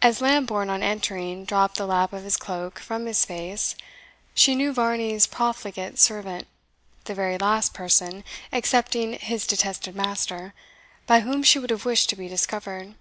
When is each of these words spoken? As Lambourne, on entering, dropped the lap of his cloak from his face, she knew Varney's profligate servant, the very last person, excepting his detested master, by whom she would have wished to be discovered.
As 0.00 0.22
Lambourne, 0.22 0.70
on 0.70 0.82
entering, 0.82 1.44
dropped 1.44 1.76
the 1.76 1.86
lap 1.86 2.14
of 2.14 2.24
his 2.24 2.38
cloak 2.38 2.78
from 2.78 3.04
his 3.04 3.26
face, 3.26 3.76
she 4.34 4.54
knew 4.54 4.72
Varney's 4.72 5.26
profligate 5.26 5.98
servant, 5.98 6.48
the 7.04 7.14
very 7.14 7.36
last 7.36 7.74
person, 7.74 8.24
excepting 8.50 9.12
his 9.18 9.46
detested 9.46 9.94
master, 9.94 10.54
by 11.06 11.20
whom 11.20 11.42
she 11.42 11.58
would 11.58 11.68
have 11.68 11.84
wished 11.84 12.08
to 12.08 12.16
be 12.16 12.26
discovered. 12.26 12.94